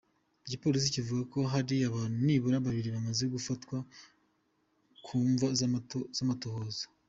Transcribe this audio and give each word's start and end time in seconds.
Igipolisi 0.47 0.95
kivuga 0.95 1.21
ko 1.33 1.39
hari 1.53 1.75
abantu 1.89 2.15
nibura 2.25 2.63
babiri 2.65 2.89
bamaze 2.95 3.23
gufatwa 3.33 3.77
ku 5.05 5.15
mvo 5.31 5.47
z'amatohoza. 6.19 6.83